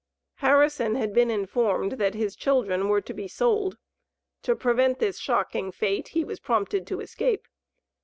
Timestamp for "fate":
5.71-6.07